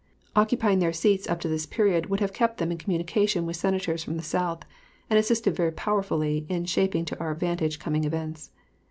Occupying 0.35 0.79
their 0.79 0.93
seats 0.93 1.29
up 1.29 1.39
to 1.41 1.47
this 1.47 1.67
period 1.67 2.07
would 2.09 2.21
have 2.21 2.33
kept 2.33 2.57
them 2.57 2.71
in 2.71 2.79
communication 2.79 3.45
with 3.45 3.55
Senators 3.55 4.03
from 4.03 4.17
the 4.17 4.23
South 4.23 4.63
and 5.11 5.19
assisted 5.19 5.55
very 5.55 5.71
powerfully 5.71 6.47
in 6.49 6.65
shaping 6.65 7.05
to 7.05 7.19
our 7.19 7.29
advantage 7.33 7.77
coming 7.77 8.03
events. 8.03 8.49